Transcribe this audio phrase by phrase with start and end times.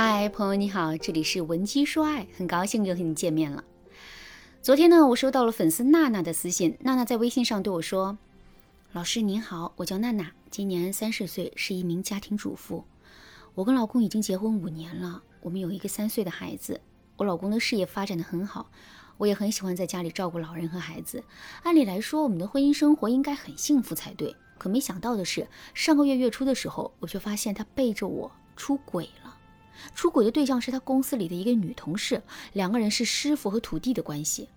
[0.00, 3.64] 嗨，朋友你好，这里是文姬说爱，很高兴又和你见面了。
[4.62, 8.16] 昨天呢，我收到了粉丝娜娜的私信，娜娜在微信上对我说
[8.94, 12.84] ：“老师您好，我叫娜娜，今年三十岁，是一名家庭主妇。
[13.56, 16.80] 我跟老公已经结婚五年了，我们有一个三岁的孩子。
[17.16, 18.70] 我老公的事业发展的很好，
[19.16, 21.24] 我也很喜欢在家里照顾老人和孩子。
[21.64, 24.36] 按理来说，我们的婚姻生活应该很幸福才对。
[24.58, 29.34] 可没想到的是，上个月月初的时候，我却发现他背着我出轨了。”
[29.94, 34.48] 出轨的对象是他公司里的一个女同事，两个人是师傅和徒弟的关系，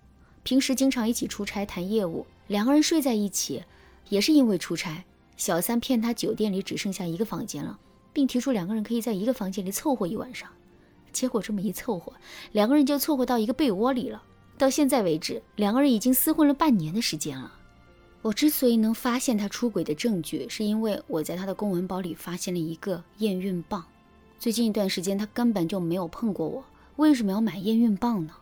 [0.42, 3.62] 平时经常一起出差谈业务，两个人睡在一起，
[4.08, 5.04] 也是因为出差。
[5.36, 7.78] 小三骗他酒店里只剩下一个房间了，
[8.12, 10.48] 并提出两个人可以在一个房间里凑合一晚上。
[11.12, 12.12] 结果这么一凑合，
[12.52, 14.22] 两个人就凑合到一个被窝里了。
[14.56, 17.52] 到现在为止，两个人已经厮混了半年的时间了。
[18.20, 23.84] 我之所以能发现他出轨的证据，是因为我在他的公文包里发现了一个验孕棒。
[24.42, 26.64] 最近一段时间，他根本就没有碰过我，
[26.96, 28.34] 为什么要买验孕棒呢？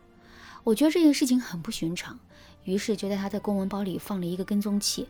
[0.65, 2.19] 我觉得这件事情很不寻常，
[2.65, 5.07] 于是就在他的公文包里放了一个跟踪器。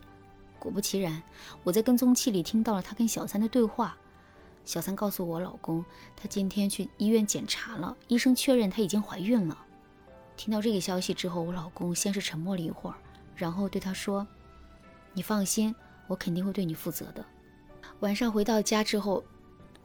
[0.59, 1.23] 果不其然，
[1.63, 3.95] 我在跟踪器里听到了他跟小三的对话。
[4.65, 9.57] 小三告诉我老公，他今天去医院检查了，医生确认她已经怀孕了。
[10.35, 12.97] 听到这个消息之后，我老公先是沉默了一会儿，
[13.33, 14.27] 然后对他说
[15.15, 15.73] ：“你放心，
[16.07, 17.23] 我肯定会对你负责的。”
[18.01, 19.23] 晚上回到家之后。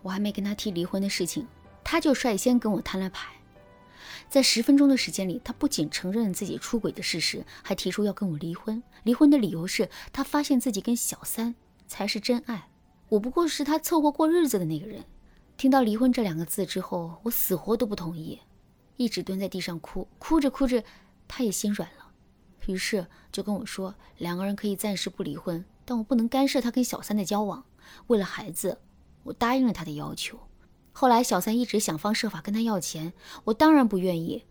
[0.06, 1.48] 我还没跟他提离婚的事情，
[1.82, 3.34] 他就率先跟我摊了牌。
[4.30, 8.80] 在十分钟的时间里，他不仅承认自己出轨的事实，还提出要跟我离婚。
[9.02, 11.56] 离婚的理由是他发现自己跟小三
[11.88, 12.68] 才是真爱，
[13.08, 15.04] 我不过是他凑合过日子的那个人。
[15.56, 18.38] 听到离婚这两个字之后，我死活都不同意，
[18.96, 20.06] 一直蹲在地上哭。
[20.20, 20.84] 哭着哭着，
[21.26, 22.12] 他也心软了，
[22.66, 27.64] 于是就跟我说，两个人可以暂时不离婚，但我不能干涉他跟小三的交往。
[28.06, 28.78] 为了孩子。
[29.26, 30.38] 我答应了他的要求，
[30.92, 33.12] 后来小三一直想方设法跟他要钱，
[33.44, 34.44] 我当然不愿意，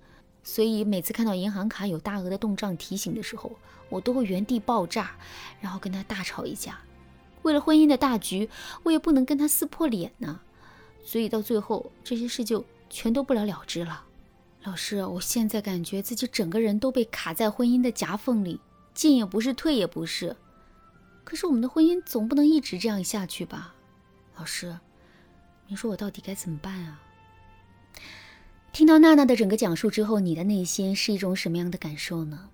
[0.43, 3.53] 所以每次看到银行卡有大额的动账提醒的时候，
[3.87, 5.11] 我都会原地爆炸，
[5.61, 6.79] 然后跟他大吵一架。
[7.43, 8.49] 为了婚姻的大局，
[8.83, 10.41] 我也不能跟他撕破脸呢，
[11.03, 14.03] 所以到最后这些事就全都不了了之了。
[14.63, 18.59] 老师，我现在感觉自己整个人都被卡在婚姻的夹缝里，
[18.93, 20.35] 进也不是，退也不是。
[21.23, 23.74] 可是我们的婚姻总不能一直这样下去吧？
[24.37, 24.77] 老师，
[25.67, 27.01] 你说我到底该怎么办啊？
[28.73, 32.49] 听到娜娜的整个讲述之后，你的内心是一种什么样的感受呢？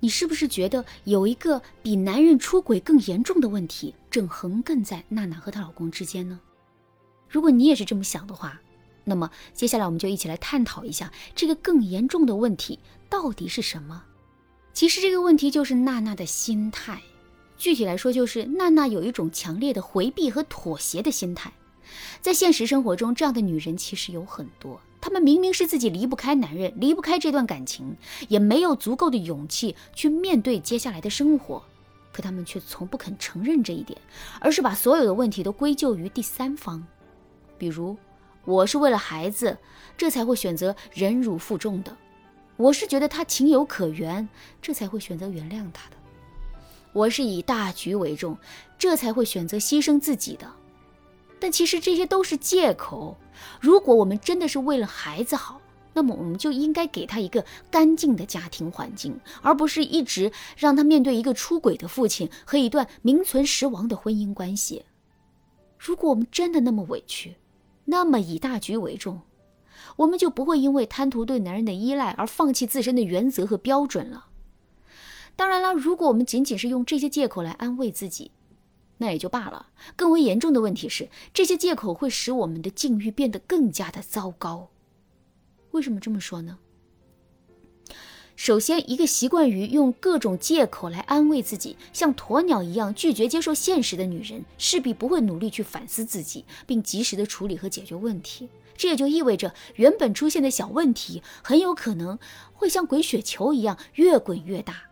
[0.00, 6.40] 你是不是觉得有一个比男人出轨更严重的问题正横亘在娜娜和她老公之间呢？
[7.28, 8.60] 如果你也是这么想的话，
[9.04, 14.02] 那么接下来我们就一起来探讨一下这个更严重的问题到底是什么。
[14.72, 17.02] 其实这个问题就是娜娜的心态。
[17.58, 21.52] 具体来说，就是娜娜有一种强烈的回避和妥协的心态。
[22.20, 24.80] 在现实生活中，这样的女人其实有很多。
[25.00, 27.96] 她们明明是自己离不开男人，离不开这段感情，
[28.28, 31.62] 也没有足够的勇气去面对接下来的生活，
[32.12, 33.98] 可她们却从不肯承认这一点，
[34.40, 36.84] 而是把所有的问题都归咎于第三方。
[37.56, 37.96] 比如，
[38.44, 39.56] 我是为了孩子，
[39.96, 41.92] 这才会选择忍辱负重的；
[42.56, 44.28] 我是觉得他情有可原，
[44.60, 45.96] 这才会选择原谅他的。
[46.96, 48.38] 我是以大局为重，
[48.78, 50.50] 这才会选择牺牲自己的。
[51.38, 53.14] 但其实这些都是借口。
[53.60, 55.60] 如果我们真的是为了孩子好，
[55.92, 64.86] 那么我们就应该给他一个干净的家庭环境，而不是一直让他面对一个出轨的父亲和一段名存实亡的婚姻关系。
[65.78, 67.36] 如果我们真的那么委屈，
[67.84, 69.20] 那么以大局为重，
[69.96, 74.28] 我们就不会因为贪图对男人的依赖而放弃自身的原则和标准了。
[75.36, 78.32] 当然了，如果我们仅仅是用这些借口来安慰自己，
[78.98, 79.66] 那也就罢了。
[79.94, 84.70] 更为严重的问题是，这些借口会使我们的境遇变得更加的糟糕。
[85.72, 86.58] 为什么这么说呢？
[88.34, 98.48] 首先，一个习惯于用各种借口来安慰自己，像鸵鸟一样拒绝接受现实的女人，势必不会努力去反思自己，并及时的处理和解决问题。
[98.76, 102.18] 这也就意味着，原本出现的小问题，很有可能
[102.52, 104.82] 会像滚雪球一样越滚越大。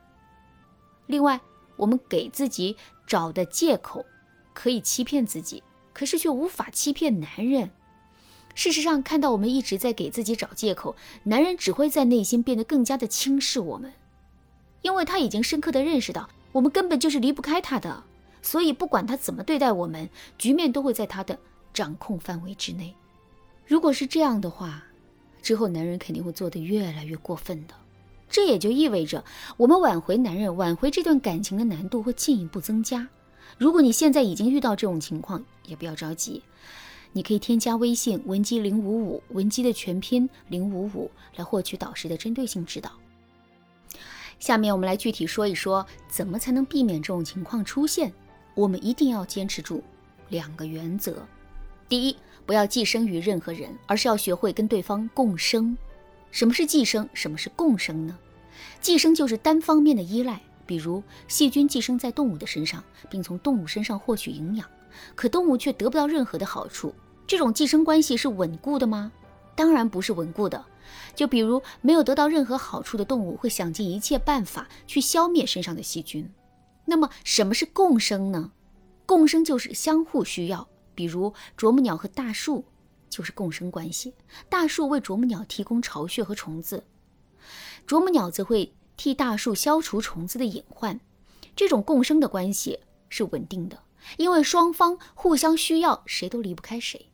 [1.06, 1.40] 另外，
[1.76, 4.04] 我们给自己找的借口
[4.52, 5.62] 可以欺骗自己，
[5.92, 7.70] 可是却无法欺骗男人。
[8.54, 13.92] 事实上，看到我们一直在给自己找借口，男人只会在内心变得更加的轻视我们，
[14.82, 18.04] 因为他已经深刻的认识到我们根本就是离不开他的，
[18.40, 20.08] 所以不管他怎么对待我们，
[20.38, 21.36] 局面都会在他的
[21.72, 22.94] 掌控范围之内。
[23.66, 24.84] 如果是这样的话，
[25.42, 27.74] 之后男人肯定会做得越来越过分的。
[28.34, 29.22] 这也就意味着，
[29.56, 33.06] 我们挽回男人、挽回这段感情的难度会进一步增加。
[33.58, 36.42] 如果你现在已经遇到这种情况，也不要着急，
[37.12, 42.90] 你可以添加微信文姬零五五，文姬的全拼零五五，来获取导师的针对性指导。
[44.40, 48.12] 下面我们来具体说一说，怎么才能避免这种情况出现。
[48.56, 49.81] 我们一定要坚持住
[50.31, 51.25] 两个原则：
[51.88, 55.78] 第一，不要寄生于任何人，而是要学会跟对方共生。
[56.32, 57.08] 什么是寄生？
[57.14, 58.19] 什么是共生呢？
[58.80, 64.68] 寄生就是单方面的依赖，比如细菌寄生在动物的身上，并从动物身上获取营养，
[65.14, 66.94] 可动物却得不到任何的好处。
[67.26, 69.10] 这种寄生关系是稳固的吗？
[69.54, 70.64] 当然不是稳固的。
[71.14, 76.28] 就比如没有得到任何好处的动物，会想尽一切办法去消灭身上的细菌。
[76.84, 78.52] 那么什么是共生呢？
[79.06, 80.68] 共生就是相互需要。
[80.94, 82.64] 比如啄木鸟和大树
[83.08, 84.12] 就是共生关系，
[84.48, 86.84] 大树为啄木鸟提供巢穴和虫子，
[87.86, 90.98] 啄木鸟则会替大树消除虫子的隐患。
[91.56, 93.78] 这种共生的关系是稳定的，
[94.16, 97.06] 因为双方互相需要，谁都离不开谁。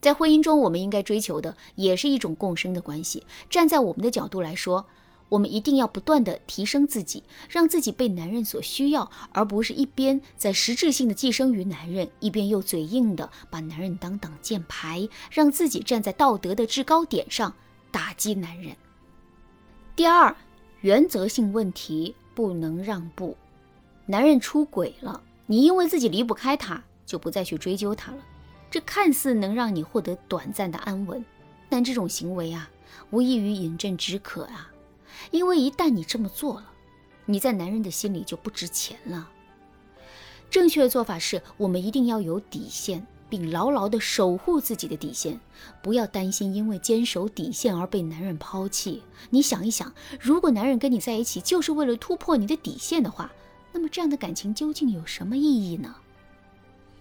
[0.00, 3.24] 在婚姻中，我们应该追求的也是一种共生的关系。
[3.48, 4.86] 站在我们的角度来说，
[5.28, 17.54] 我们一定要不断的提升自己，让自己被男人所需要，而不是一边在实质性的寄生于男人，一边又嘴硬的把男人当挡箭牌，让自己站在道德的制高点上
[17.90, 18.74] 打击男人。
[20.00, 20.34] 第二，
[20.80, 23.36] 原则性问题不能让步。
[24.06, 28.18] 男人出轨了，你因为自己离不开他，就不再去追究他了。
[28.70, 31.22] 这看似能让你获得短暂的安稳，
[31.68, 32.70] 但这种行为啊，
[33.10, 34.72] 无异于饮鸩止渴啊！
[35.32, 36.72] 因为一旦你这么做了，
[37.26, 39.28] 你在男人的心里就不值钱了。
[40.48, 45.40] 正确的做法是我们一定要有底线，并牢牢地守护自己的底线，
[45.80, 49.02] 不要担心因为坚守底线而被男人抛弃。
[49.30, 53.32] 你想一想，如果男人跟你在一起就是为了突破你的底线的话，
[53.72, 55.94] 那么这样的感情究竟有什么意义呢？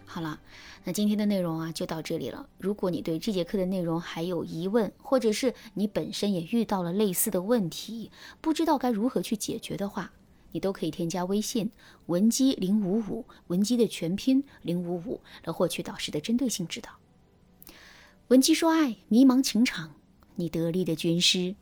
[0.06, 0.40] 好了。
[0.86, 2.48] 那今天的内容啊就到这里了。
[2.58, 8.10] 如果你对这节课的内容还有疑问，或者是你本身也遇到了类似的问题，
[8.40, 10.14] 不知道该如何去解决的话，
[10.52, 11.70] 你都可以添加微信
[12.08, 16.92] 文姬零五五，文姬的全拼零五五，来获取导师的针对性指导。
[18.30, 19.96] 文姬说爱，迷茫情场，
[20.36, 21.56] 你得力的军师。